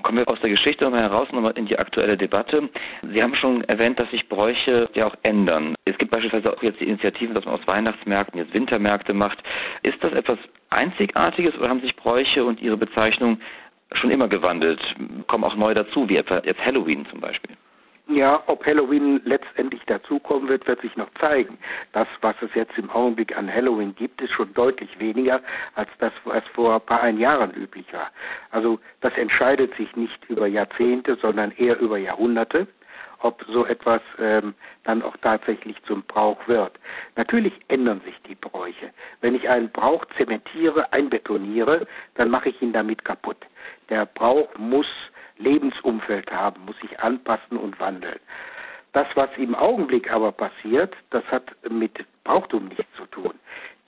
Kommen 0.02 0.18
wir 0.18 0.28
aus 0.28 0.40
der 0.40 0.50
Geschichte 0.50 0.84
nochmal 0.84 1.02
heraus, 1.02 1.30
nochmal 1.32 1.58
in 1.58 1.66
die 1.66 1.78
aktuelle 1.78 2.16
Debatte. 2.16 2.70
Sie 3.02 3.22
haben 3.22 3.34
schon 3.34 3.64
erwähnt, 3.64 3.98
dass 3.98 4.10
sich 4.10 4.28
Bräuche 4.28 4.88
ja 4.94 5.06
auch 5.06 5.16
ändern. 5.24 5.74
Es 5.84 5.98
gibt 5.98 6.12
beispielsweise 6.12 6.52
auch 6.56 6.62
jetzt 6.62 6.80
die 6.80 6.88
Initiativen, 6.88 7.34
dass 7.34 7.44
man 7.44 7.54
aus 7.54 7.66
Weihnachtsmärkten 7.66 8.38
jetzt 8.38 8.54
Wintermärkte 8.54 9.12
macht. 9.12 9.42
Ist 9.82 10.02
das 10.02 10.12
etwas 10.12 10.38
Einzigartiges 10.70 11.58
oder 11.58 11.68
haben 11.68 11.80
sich 11.80 11.96
Bräuche 11.96 12.44
und 12.44 12.62
ihre 12.62 12.76
Bezeichnung 12.76 13.40
schon 13.94 14.10
immer 14.10 14.28
gewandelt, 14.28 14.80
kommen 15.26 15.44
auch 15.44 15.56
neu 15.56 15.74
dazu, 15.74 16.08
wie 16.08 16.16
etwa 16.16 16.40
jetzt 16.44 16.64
Halloween 16.64 17.06
zum 17.06 17.20
Beispiel. 17.20 17.56
Ja, 18.12 18.42
ob 18.46 18.66
Halloween 18.66 19.20
letztendlich 19.24 19.82
dazukommen 19.86 20.48
wird, 20.48 20.66
wird 20.66 20.80
sich 20.80 20.96
noch 20.96 21.08
zeigen. 21.20 21.56
Das, 21.92 22.08
was 22.22 22.34
es 22.42 22.52
jetzt 22.54 22.76
im 22.76 22.90
Augenblick 22.90 23.36
an 23.36 23.52
Halloween 23.52 23.94
gibt, 23.94 24.20
ist 24.20 24.32
schon 24.32 24.52
deutlich 24.54 24.98
weniger 24.98 25.40
als 25.76 25.88
das, 26.00 26.12
was 26.24 26.42
vor 26.52 26.74
ein 26.74 26.80
paar 26.80 27.08
Jahren 27.10 27.52
üblich 27.52 27.86
war. 27.92 28.10
Also 28.50 28.80
das 29.00 29.16
entscheidet 29.16 29.72
sich 29.76 29.94
nicht 29.94 30.24
über 30.28 30.48
Jahrzehnte, 30.48 31.16
sondern 31.22 31.52
eher 31.52 31.78
über 31.78 31.98
Jahrhunderte 31.98 32.66
ob 33.22 33.44
so 33.48 33.66
etwas 33.66 34.00
ähm, 34.18 34.54
dann 34.84 35.02
auch 35.02 35.16
tatsächlich 35.18 35.76
zum 35.84 36.02
Brauch 36.02 36.46
wird. 36.48 36.72
Natürlich 37.16 37.52
ändern 37.68 38.00
sich 38.04 38.14
die 38.28 38.34
Bräuche. 38.34 38.90
Wenn 39.20 39.34
ich 39.34 39.48
einen 39.48 39.70
Brauch 39.70 40.04
zementiere, 40.16 40.92
einbetoniere, 40.92 41.86
dann 42.14 42.30
mache 42.30 42.50
ich 42.50 42.60
ihn 42.62 42.72
damit 42.72 43.04
kaputt. 43.04 43.38
Der 43.88 44.06
Brauch 44.06 44.48
muss 44.58 44.86
Lebensumfeld 45.38 46.30
haben, 46.30 46.64
muss 46.66 46.78
sich 46.80 47.00
anpassen 47.00 47.56
und 47.56 47.78
wandeln. 47.80 48.20
Das, 48.92 49.06
was 49.14 49.30
im 49.36 49.54
Augenblick 49.54 50.12
aber 50.12 50.32
passiert, 50.32 50.94
das 51.10 51.24
hat 51.30 51.44
mit 51.68 52.04
Brauchtum 52.24 52.66
nichts 52.68 52.92
zu 52.96 53.06
tun. 53.06 53.34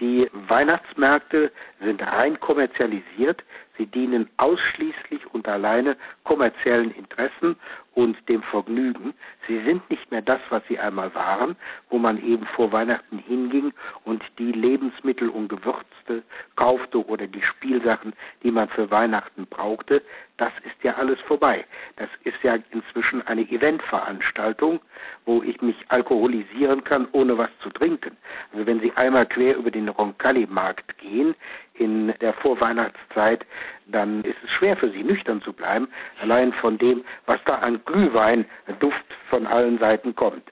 Die 0.01 0.29
Weihnachtsmärkte 0.33 1.53
sind 1.81 2.03
rein 2.03 2.39
kommerzialisiert. 2.41 3.43
Sie 3.79 3.87
dienen 3.87 4.29
ausschließlich 4.37 5.27
und 5.33 5.49
alleine 5.49 5.97
kommerziellen 6.25 6.91
Interessen 6.93 7.57
und 7.95 8.17
dem 8.29 8.43
Vergnügen. 8.43 9.15
Sie 9.47 9.63
sind 9.65 9.89
nicht 9.91 10.11
mehr 10.11 10.23
das, 10.23 10.41
was 10.51 10.63
sie 10.69 10.79
einmal 10.79 11.15
waren, 11.15 11.57
wo 11.91 11.99
man 11.99 12.23
eben 12.23 12.47
vor 12.47 12.73
Weihnachten 12.73 13.19
hinging 13.19 13.73
und 14.05 14.23
die 14.39 14.53
Lebensmittel 14.53 15.29
und 15.29 15.49
Gewürze 15.49 16.23
kaufte 16.57 17.05
oder 17.07 17.27
die 17.27 17.43
Spielsachen, 17.43 18.13
die 18.43 18.51
man 18.51 18.69
für 18.69 18.91
Weihnachten 18.91 19.47
brauchte. 19.47 20.03
Das 20.39 20.53
ist 20.65 20.83
ja 20.83 20.95
alles 20.95 21.21
vorbei. 21.21 21.65
Das 21.97 22.09
ist 22.25 22.43
ja 22.43 22.59
inzwischen 22.71 23.27
eine 23.27 23.43
Eventveranstaltung, 23.43 24.81
wo 25.27 25.43
ich 25.43 25.61
mich 25.61 25.77
alkoholisieren 25.89 26.83
kann, 26.85 27.07
ohne 27.13 27.37
was 27.37 27.51
zu 27.63 27.71
trinken. 27.71 28.17
Also 28.53 28.67
wenn 28.67 28.81
Sie 28.81 28.93
einmal 28.97 29.27
quer 29.27 29.57
über 29.57 29.71
den 29.71 29.89
Roncalli-Markt 29.89 30.99
gehen, 30.99 31.35
in 31.83 32.15
der 32.21 32.33
Vorweihnachtszeit, 32.35 33.45
dann 33.87 34.23
ist 34.23 34.37
es 34.45 34.51
schwer 34.51 34.77
für 34.77 34.91
sie 34.91 35.03
nüchtern 35.03 35.43
zu 35.43 35.53
bleiben, 35.53 35.89
allein 36.21 36.53
von 36.55 36.79
dem, 36.79 37.05
was 37.27 37.41
da 37.45 37.57
an 37.57 37.81
Glühwein 37.85 38.45
Duft 38.81 39.05
von 39.29 39.47
allen 39.47 39.79
Seiten 39.79 40.15
kommt. 40.15 40.43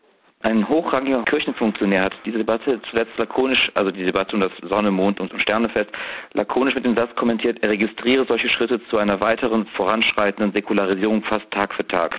Ein 0.43 0.67
hochrangiger 0.67 1.23
Kirchenfunktionär 1.25 2.05
hat 2.05 2.15
diese 2.25 2.39
Debatte 2.39 2.81
zuletzt 2.89 3.13
lakonisch, 3.19 3.71
also 3.75 3.91
die 3.91 4.07
Debatte 4.07 4.35
um 4.35 4.41
das 4.41 4.53
Sonne, 4.63 4.91
Mond 4.91 5.21
und 5.21 5.31
Sternefest, 5.43 5.91
lakonisch 6.33 6.75
mit 6.75 6.87
dem 6.87 6.95
Satz 6.95 7.15
kommentiert, 7.15 7.59
er 7.63 7.69
registriere 7.69 8.25
solche 8.25 8.49
Schritte 8.49 8.83
zu 8.87 8.97
einer 8.97 9.21
weiteren 9.21 9.67
voranschreitenden 9.67 10.53
Säkularisierung 10.53 11.23
fast 11.25 11.51
Tag 11.51 11.75
für 11.75 11.87
Tag. 11.87 12.19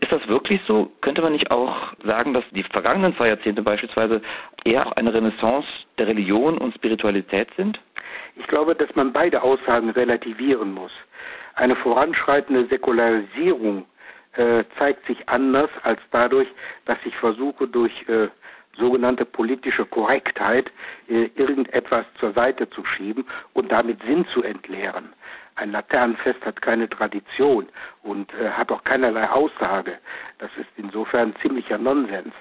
Ist 0.00 0.10
das 0.10 0.26
wirklich 0.26 0.60
so? 0.66 0.90
Könnte 1.02 1.20
man 1.20 1.32
nicht 1.32 1.50
auch 1.50 1.92
sagen, 2.04 2.32
dass 2.32 2.44
die 2.50 2.62
vergangenen 2.62 3.14
zwei 3.16 3.28
Jahrzehnte 3.28 3.60
beispielsweise 3.62 4.22
eher 4.64 4.86
auch 4.86 4.92
eine 4.92 5.12
Renaissance 5.12 5.68
der 5.98 6.06
Religion 6.06 6.56
und 6.56 6.74
Spiritualität 6.74 7.48
sind? 7.56 7.78
Ich 8.36 8.46
glaube, 8.46 8.74
dass 8.74 8.94
man 8.94 9.12
beide 9.12 9.42
Aussagen 9.42 9.90
relativieren 9.90 10.72
muss. 10.72 10.92
Eine 11.54 11.76
voranschreitende 11.76 12.66
Säkularisierung 12.66 13.86
äh, 14.32 14.64
zeigt 14.78 15.06
sich 15.06 15.28
anders 15.28 15.70
als 15.82 16.00
dadurch, 16.10 16.48
dass 16.84 16.98
ich 17.04 17.16
versuche, 17.16 17.68
durch 17.68 17.92
äh, 18.08 18.28
sogenannte 18.76 19.24
politische 19.24 19.86
Korrektheit 19.86 20.70
äh, 21.08 21.30
irgendetwas 21.36 22.04
zur 22.18 22.32
Seite 22.32 22.68
zu 22.70 22.84
schieben 22.84 23.24
und 23.52 23.70
damit 23.70 24.02
Sinn 24.02 24.26
zu 24.32 24.42
entleeren. 24.42 25.12
Ein 25.56 25.70
Laternenfest 25.70 26.44
hat 26.44 26.60
keine 26.60 26.88
Tradition 26.88 27.68
und 28.02 28.32
äh, 28.34 28.50
hat 28.50 28.72
auch 28.72 28.82
keinerlei 28.82 29.28
Aussage. 29.30 29.98
Das 30.38 30.50
ist 30.56 30.68
insofern 30.76 31.34
ziemlicher 31.40 31.78
Nonsens. 31.78 32.34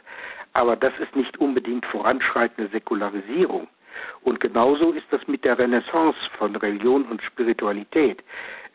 Aber 0.54 0.76
das 0.76 0.94
ist 1.00 1.16
nicht 1.16 1.38
unbedingt 1.38 1.86
voranschreitende 1.86 2.70
Säkularisierung. 2.72 3.68
Und 4.22 4.40
genauso 4.40 4.92
ist 4.92 5.06
das 5.12 5.26
mit 5.28 5.44
der 5.44 5.58
Renaissance 5.58 6.18
von 6.38 6.56
Religion 6.56 7.04
und 7.06 7.22
Spiritualität. 7.22 8.24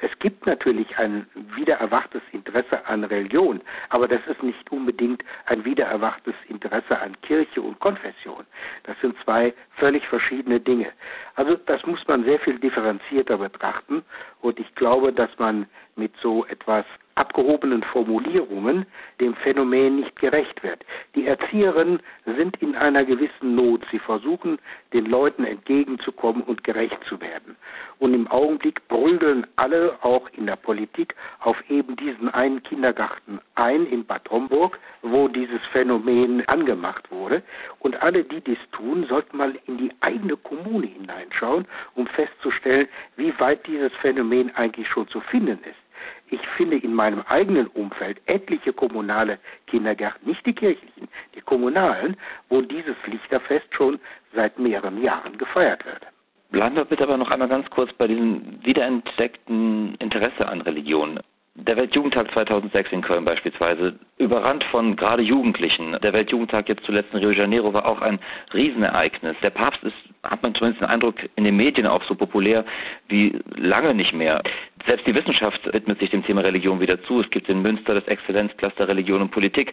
Es 0.01 0.17
gibt 0.21 0.47
natürlich 0.47 0.97
ein 0.97 1.27
wiedererwachtes 1.57 2.23
Interesse 2.31 2.87
an 2.87 3.03
Religion, 3.03 3.61
aber 3.89 4.07
das 4.07 4.21
ist 4.29 4.43
nicht 4.45 4.71
unbedingt 4.71 5.25
ein 5.47 5.65
wiedererwachtes 5.65 6.35
Interesse 6.49 7.01
an 7.01 7.21
Kirche 7.23 7.61
und 7.61 7.81
Konfession. 7.81 8.47
Das 8.85 8.97
sind 9.01 9.17
zwei 9.25 9.53
völlig 9.73 10.07
verschiedene 10.07 10.61
Dinge. 10.61 10.93
Also 11.35 11.57
das 11.67 11.85
muss 11.85 12.07
man 12.07 12.23
sehr 12.25 12.39
viel 12.39 12.61
differenzierter 12.61 13.39
betrachten 13.39 14.05
und 14.41 14.61
ich 14.61 14.73
glaube, 14.77 15.13
dass 15.13 15.31
man 15.39 15.67
mit 15.97 16.13
so 16.23 16.45
etwas 16.47 16.85
abgehobenen 17.19 17.83
Formulierungen 17.83 18.87
dem 19.21 19.35
Phänomen 19.35 19.97
nicht 19.97 20.17
gerecht 20.17 20.63
wird. 20.63 20.85
Die 21.15 21.27
Erzieherinnen 21.27 22.01
sind 22.25 22.57
in 22.63 22.77
einer 22.77 23.05
gewissen 23.05 23.55
Not. 23.55 23.85
Sie 23.91 23.99
versuchen, 23.99 24.59
den 24.93 25.07
Leuten 25.07 25.45
entgegenzukommen 25.45 26.43
und 26.43 26.63
gerecht 26.65 26.99
zu 27.09 27.21
werden. 27.21 27.57
Und 27.99 28.15
im 28.15 28.29
Augenblick 28.29 28.87
brüllen 28.89 29.47
alle, 29.57 29.99
auch 30.03 30.29
in 30.37 30.47
der 30.47 30.57
Politik, 30.57 31.15
auf 31.41 31.57
eben 31.69 31.97
diesen 31.97 32.29
einen 32.29 32.63
Kindergarten 32.63 33.41
ein 33.57 33.87
in 33.87 34.05
Bad 34.05 34.31
Homburg, 34.31 34.79
wo 35.03 35.27
dieses 35.27 35.61
Phänomen 35.73 36.47
angemacht 36.49 37.11
wurde. 37.11 37.43
Und 37.81 38.01
alle, 38.01 38.23
die 38.23 38.41
dies 38.41 38.59
tun, 38.73 39.05
sollten 39.09 39.37
mal 39.37 39.55
in 39.67 39.79
die 39.79 39.93
eigene 40.01 40.37
Kommune 40.37 40.87
hineinschauen, 40.87 41.67
um 41.97 42.07
festzustellen, 42.07 42.89
wie 43.17 43.37
weit 43.41 43.67
dieses 43.67 43.93
Phänomen 43.95 44.55
eigentlich 44.55 44.89
schon 44.89 45.09
zu 45.09 45.21
finden 45.21 45.59
ist. 45.65 45.88
Ich 46.31 46.47
finde 46.57 46.77
in 46.77 46.95
meinem 46.95 47.23
eigenen 47.29 47.67
Umfeld 47.69 48.21
etliche 48.27 48.73
kommunale 48.73 49.39
Kindergärten, 49.67 50.29
nicht 50.29 50.45
die 50.45 50.53
kirchlichen, 50.53 51.09
die 51.35 51.41
kommunalen, 51.41 52.17
wo 52.49 52.61
dieses 52.61 52.97
Lichterfest 53.07 53.67
schon 53.75 53.99
seit 54.35 54.59
mehreren 54.59 55.03
Jahren 55.03 55.39
gefeiert 55.39 55.85
wird. 55.87 56.07
Bleiben 56.51 56.77
wir 56.77 56.85
bitte 56.85 57.05
aber 57.05 57.17
noch 57.17 57.31
einmal 57.31 57.49
ganz 57.49 57.69
kurz 57.71 57.93
bei 57.95 58.07
diesem 58.07 58.65
wiederentdeckten 58.65 59.95
Interesse 59.97 60.47
an 60.49 60.61
Religion. 60.63 61.21
Der 61.67 61.77
Weltjugendtag 61.77 62.31
2006 62.31 62.93
in 62.93 63.03
Köln 63.03 63.25
beispielsweise, 63.25 63.99
überrannt 64.17 64.63
von 64.65 64.95
gerade 64.95 65.25
Jugendlichen. 65.25 65.97
Der 66.03 66.13
Weltjugendtag 66.13 66.69
jetzt 66.69 66.85
zuletzt 66.85 67.13
in 67.13 67.19
Rio 67.19 67.31
de 67.31 67.41
Janeiro 67.41 67.75
war 67.75 67.85
auch 67.85 68.01
ein 68.01 68.21
Riesenereignis. 68.55 69.37
Der 69.43 69.51
Papst 69.51 69.83
ist, 69.83 69.97
hat 70.23 70.41
man 70.41 70.55
zumindest 70.55 70.83
den 70.83 70.89
Eindruck, 70.89 71.17
in 71.35 71.43
den 71.43 71.57
Medien 71.57 71.89
auch 71.89 72.05
so 72.05 72.15
populär 72.15 72.65
wie 73.09 73.37
lange 73.57 73.93
nicht 73.93 74.13
mehr. 74.13 74.41
Selbst 74.87 75.05
die 75.05 75.15
Wissenschaft 75.17 75.61
widmet 75.73 75.99
sich 75.99 76.11
dem 76.11 76.25
Thema 76.25 76.43
Religion 76.43 76.79
wieder 76.79 77.03
zu. 77.03 77.23
Es 77.23 77.31
gibt 77.31 77.49
in 77.49 77.61
Münster 77.61 77.93
das 77.93 78.07
Exzellenzcluster 78.07 78.87
Religion 78.87 79.21
und 79.21 79.33
Politik. 79.33 79.73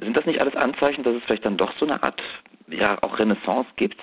Sind 0.00 0.16
das 0.16 0.24
nicht 0.24 0.40
alles 0.40 0.56
Anzeichen, 0.56 1.04
dass 1.04 1.14
es 1.14 1.22
vielleicht 1.24 1.44
dann 1.44 1.58
doch 1.58 1.76
so 1.76 1.84
eine 1.84 2.02
Art, 2.02 2.22
ja, 2.68 2.96
auch 3.02 3.18
Renaissance 3.18 3.68
gibt? 3.76 4.00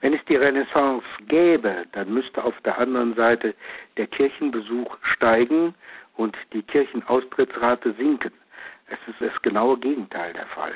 Wenn 0.00 0.14
es 0.14 0.24
die 0.26 0.36
Renaissance 0.36 1.04
gäbe, 1.28 1.84
dann 1.92 2.12
müsste 2.12 2.42
auf 2.42 2.54
der 2.64 2.78
anderen 2.78 3.14
Seite 3.14 3.54
der 3.98 4.06
Kirchenbesuch 4.06 4.96
steigen 5.02 5.74
und 6.16 6.36
die 6.52 6.62
Kirchenaustrittsrate 6.62 7.92
sinken. 7.94 8.32
Es 8.88 8.98
ist 9.08 9.20
das 9.20 9.42
genaue 9.42 9.78
Gegenteil 9.78 10.32
der 10.32 10.46
Fall. 10.46 10.74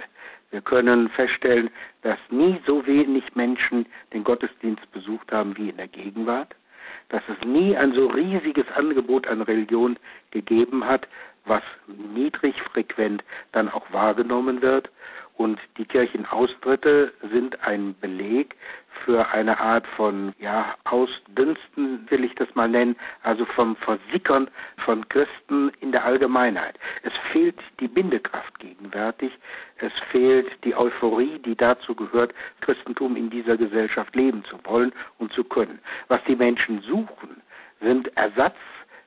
Wir 0.50 0.60
können 0.60 1.08
feststellen, 1.10 1.70
dass 2.02 2.18
nie 2.30 2.60
so 2.66 2.84
wenig 2.86 3.24
Menschen 3.34 3.86
den 4.12 4.24
Gottesdienst 4.24 4.90
besucht 4.92 5.30
haben 5.30 5.56
wie 5.56 5.68
in 5.70 5.76
der 5.76 5.88
Gegenwart, 5.88 6.54
dass 7.08 7.22
es 7.28 7.46
nie 7.46 7.76
ein 7.76 7.92
so 7.92 8.08
riesiges 8.08 8.66
Angebot 8.74 9.28
an 9.28 9.42
Religion 9.42 9.96
gegeben 10.32 10.84
hat, 10.84 11.06
was 11.44 11.62
niedrig 11.86 12.60
frequent 12.72 13.22
dann 13.52 13.68
auch 13.68 13.90
wahrgenommen 13.92 14.60
wird 14.60 14.90
und 15.40 15.58
die 15.78 15.86
Kirchenaustritte 15.86 17.14
sind 17.32 17.66
ein 17.66 17.94
Beleg 17.98 18.56
für 19.06 19.26
eine 19.30 19.58
Art 19.58 19.86
von 19.96 20.34
ja, 20.38 20.74
Ausdünsten, 20.84 22.06
will 22.10 22.24
ich 22.24 22.34
das 22.34 22.54
mal 22.54 22.68
nennen, 22.68 22.94
also 23.22 23.46
vom 23.46 23.74
Versickern 23.76 24.50
von 24.84 25.08
Christen 25.08 25.72
in 25.80 25.92
der 25.92 26.04
Allgemeinheit. 26.04 26.78
Es 27.04 27.14
fehlt 27.32 27.58
die 27.80 27.88
Bindekraft 27.88 28.58
gegenwärtig, 28.58 29.32
es 29.78 29.92
fehlt 30.10 30.46
die 30.62 30.76
Euphorie, 30.76 31.38
die 31.38 31.56
dazu 31.56 31.94
gehört, 31.94 32.34
Christentum 32.60 33.16
in 33.16 33.30
dieser 33.30 33.56
Gesellschaft 33.56 34.14
leben 34.14 34.44
zu 34.44 34.58
wollen 34.64 34.92
und 35.16 35.32
zu 35.32 35.42
können. 35.42 35.78
Was 36.08 36.20
die 36.28 36.36
Menschen 36.36 36.82
suchen, 36.82 37.40
sind 37.80 38.14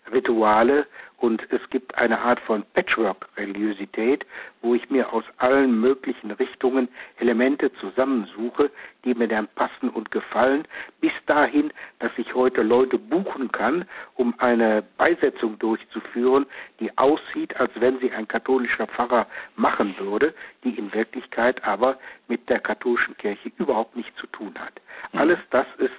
Ersatzrituale 0.05 0.85
und 1.17 1.41
es 1.51 1.61
gibt 1.69 1.95
eine 1.95 2.19
Art 2.19 2.39
von 2.41 2.63
Patchwork-Religiosität, 2.73 4.25
wo 4.61 4.75
ich 4.75 4.89
mir 4.89 5.13
aus 5.13 5.23
allen 5.37 5.79
möglichen 5.79 6.31
Richtungen 6.31 6.89
Elemente 7.17 7.71
zusammensuche, 7.75 8.69
die 9.05 9.13
mir 9.13 9.29
dann 9.29 9.47
passen 9.55 9.89
und 9.89 10.11
gefallen, 10.11 10.67
bis 10.99 11.13
dahin, 11.25 11.71
dass 11.99 12.11
ich 12.17 12.35
heute 12.35 12.61
Leute 12.61 12.97
buchen 12.97 13.51
kann, 13.51 13.85
um 14.15 14.37
eine 14.39 14.83
Beisetzung 14.97 15.57
durchzuführen, 15.59 16.45
die 16.81 16.95
aussieht, 16.97 17.55
als 17.57 17.71
wenn 17.75 17.99
sie 17.99 18.11
ein 18.11 18.27
katholischer 18.27 18.87
Pfarrer 18.87 19.27
machen 19.55 19.95
würde, 19.97 20.33
die 20.65 20.77
in 20.77 20.93
Wirklichkeit 20.93 21.63
aber 21.63 21.97
mit 22.27 22.49
der 22.49 22.59
katholischen 22.59 23.15
Kirche 23.15 23.51
überhaupt 23.57 23.95
nichts 23.95 24.15
zu 24.19 24.27
tun 24.27 24.53
hat. 24.59 24.73
Mhm. 25.13 25.19
Alles 25.19 25.39
das 25.51 25.67
ist 25.77 25.93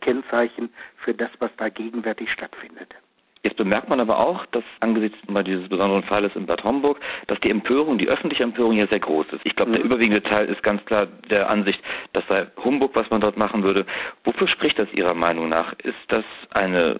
Kennzeichen 0.00 0.72
für 1.04 1.12
das, 1.12 1.30
was 1.38 1.50
da 1.58 1.68
gegenwärtig 1.68 2.32
stattfindet. 2.32 2.94
Jetzt 3.42 3.56
bemerkt 3.56 3.88
man 3.88 4.00
aber 4.00 4.18
auch, 4.18 4.44
dass 4.46 4.64
angesichts 4.80 5.18
mal 5.28 5.42
dieses 5.42 5.66
besonderen 5.68 6.02
Falles 6.02 6.36
in 6.36 6.44
Bad 6.44 6.62
Homburg, 6.62 7.00
dass 7.26 7.40
die 7.40 7.50
Empörung, 7.50 7.96
die 7.96 8.08
öffentliche 8.08 8.42
Empörung 8.42 8.72
hier 8.72 8.86
sehr 8.88 9.00
groß 9.00 9.26
ist. 9.32 9.40
Ich 9.44 9.56
glaube, 9.56 9.70
mhm. 9.70 9.76
der 9.76 9.84
überwiegende 9.84 10.22
Teil 10.22 10.46
ist 10.46 10.62
ganz 10.62 10.84
klar 10.84 11.06
der 11.30 11.48
Ansicht, 11.48 11.80
das 12.12 12.26
sei 12.28 12.46
Humbug, 12.62 12.94
was 12.94 13.08
man 13.08 13.22
dort 13.22 13.38
machen 13.38 13.62
würde. 13.62 13.86
Wofür 14.24 14.46
spricht 14.46 14.78
das 14.78 14.92
Ihrer 14.92 15.14
Meinung 15.14 15.48
nach? 15.48 15.72
Ist 15.82 15.96
das 16.08 16.24
eine 16.50 16.98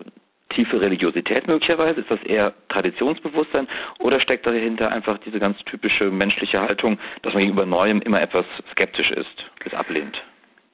tiefe 0.49 0.81
Religiosität 0.81 1.47
möglicherweise? 1.47 2.01
Ist 2.01 2.11
das 2.11 2.23
eher 2.23 2.55
Traditionsbewusstsein 2.71 3.69
oder 3.99 4.19
steckt 4.19 4.47
dahinter 4.47 4.91
einfach 4.91 5.19
diese 5.19 5.41
ganz 5.41 5.63
typische 5.65 6.11
menschliche 6.11 6.61
Haltung, 6.61 6.99
dass 7.23 7.35
man 7.35 7.43
gegenüber 7.43 7.67
Neuem 7.67 8.01
immer 8.01 8.21
etwas 8.21 8.47
skeptisch 8.73 9.11
ist, 9.11 9.45
es 9.65 9.75
ablehnt? 9.75 10.23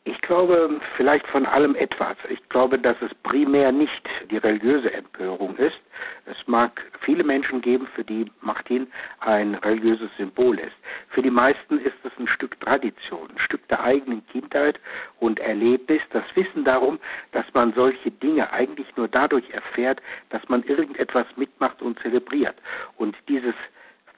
Ich 0.09 0.21
glaube 0.21 0.81
vielleicht 0.97 1.27
von 1.27 1.47
allem 1.47 1.75
etwas. 1.75 2.17
Ich 2.29 2.49
glaube, 2.49 2.79
dass 2.79 2.97
es 3.03 3.13
primär 3.25 3.73
nicht 3.73 4.09
die 4.31 4.37
religiöse 4.37 4.93
Empörung 4.95 5.57
ist. 5.57 5.81
Es 6.27 6.37
mag 6.47 6.81
viele 7.01 7.25
Menschen 7.25 7.61
geben, 7.61 7.89
für 7.93 8.05
die 8.05 8.31
Martin 8.41 8.87
ein 9.19 9.57
religiöses 9.57 10.09
Symbol 10.17 10.61
ist. 10.61 10.77
Für 11.09 11.23
die 11.23 11.31
meisten 11.31 11.81
ist 11.81 11.97
es 12.05 12.13
ein 12.21 12.29
Stück 12.29 12.61
Tradition, 12.61 13.31
ein 13.31 13.39
Stück 13.41 13.67
der 13.67 13.83
eigenen 13.83 14.25
Kindheit 14.29 14.79
und 15.19 15.41
Erlebnis, 15.41 16.03
das 16.11 16.25
Wissen 16.37 16.63
darum, 16.63 17.01
dass 17.33 17.47
man 17.53 17.73
solche 17.75 18.13
Dinge 18.13 18.53
eigentlich 18.53 18.87
nur 18.97 19.09
dadurch 19.09 19.51
erfährt, 19.51 20.01
dass 20.29 20.49
man 20.49 20.63
irgendetwas 20.63 21.27
mitmacht 21.35 21.83
und 21.83 21.99
zelebriert. 21.99 22.55
Und 22.97 23.17
dieses 23.27 23.55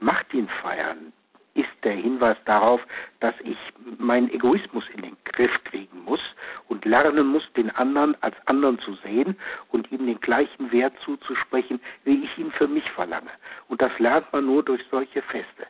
Martin-Feiern, 0.00 1.14
ist 1.58 1.68
der 1.82 1.92
Hinweis 1.92 2.36
darauf, 2.44 2.80
dass 3.18 3.34
ich 3.42 3.58
meinen 3.98 4.30
Egoismus 4.30 4.84
in 4.94 5.02
den 5.02 5.16
Griff 5.24 5.52
kriegen 5.64 6.04
muss 6.04 6.20
und 6.68 6.84
lernen 6.84 7.26
muss, 7.26 7.42
den 7.54 7.70
anderen 7.70 8.16
als 8.22 8.36
anderen 8.46 8.78
zu 8.78 8.94
sehen 9.02 9.36
und 9.70 9.90
ihm 9.90 10.06
den 10.06 10.20
gleichen 10.20 10.70
Wert 10.70 10.94
zuzusprechen, 11.04 11.80
wie 12.04 12.22
ich 12.24 12.38
ihn 12.38 12.52
für 12.52 12.68
mich 12.68 12.88
verlange. 12.92 13.30
Und 13.68 13.82
das 13.82 13.96
lernt 13.98 14.32
man 14.32 14.46
nur 14.46 14.62
durch 14.62 14.82
solche 14.90 15.20
Feste. 15.22 15.66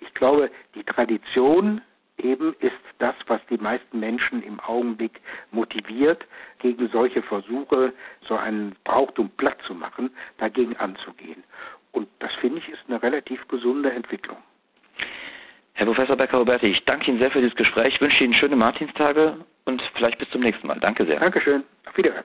Ich 0.00 0.14
glaube, 0.14 0.48
die 0.76 0.84
Tradition 0.84 1.80
eben 2.18 2.54
ist 2.60 2.72
das, 2.98 3.16
was 3.26 3.40
die 3.50 3.58
meisten 3.58 3.98
Menschen 3.98 4.44
im 4.44 4.60
Augenblick 4.60 5.20
motiviert, 5.50 6.24
gegen 6.60 6.88
solche 6.90 7.22
Versuche, 7.22 7.92
so 8.28 8.36
einen 8.36 8.76
Brauchtum 8.84 9.28
platt 9.38 9.58
zu 9.66 9.74
machen, 9.74 10.10
dagegen 10.38 10.76
anzugehen. 10.76 11.42
Und 11.90 12.08
das 12.20 12.32
finde 12.34 12.58
ich 12.58 12.68
ist 12.68 12.84
eine 12.86 13.02
relativ 13.02 13.46
gesunde 13.48 13.90
Entwicklung. 13.90 14.38
Herr 15.74 15.86
Professor 15.86 16.16
Becker-Roberti, 16.16 16.66
ich 16.66 16.84
danke 16.84 17.10
Ihnen 17.10 17.18
sehr 17.18 17.30
für 17.30 17.40
dieses 17.40 17.56
Gespräch, 17.56 18.00
wünsche 18.00 18.24
Ihnen 18.24 18.34
schöne 18.34 18.56
Martinstage 18.56 19.36
und 19.64 19.82
vielleicht 19.94 20.18
bis 20.18 20.28
zum 20.30 20.42
nächsten 20.42 20.66
Mal. 20.66 20.78
Danke 20.80 21.06
sehr. 21.06 21.18
Dankeschön. 21.20 21.64
Auf 21.86 21.96
Wiederhören. 21.96 22.24